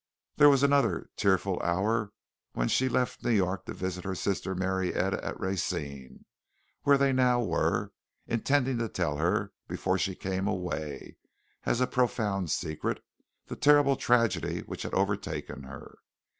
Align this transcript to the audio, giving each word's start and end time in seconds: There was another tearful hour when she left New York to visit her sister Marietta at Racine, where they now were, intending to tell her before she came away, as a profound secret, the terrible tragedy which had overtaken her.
There 0.37 0.49
was 0.49 0.63
another 0.63 1.11
tearful 1.15 1.61
hour 1.61 2.11
when 2.53 2.67
she 2.69 2.89
left 2.89 3.23
New 3.23 3.29
York 3.29 3.65
to 3.67 3.73
visit 3.75 4.03
her 4.03 4.15
sister 4.15 4.55
Marietta 4.55 5.23
at 5.23 5.39
Racine, 5.39 6.25
where 6.81 6.97
they 6.97 7.13
now 7.13 7.39
were, 7.43 7.91
intending 8.25 8.79
to 8.79 8.89
tell 8.89 9.17
her 9.17 9.53
before 9.67 9.99
she 9.99 10.15
came 10.15 10.47
away, 10.47 11.17
as 11.67 11.81
a 11.81 11.85
profound 11.85 12.49
secret, 12.49 13.03
the 13.45 13.55
terrible 13.55 13.95
tragedy 13.95 14.61
which 14.61 14.81
had 14.81 14.95
overtaken 14.95 15.61
her. 15.65 15.99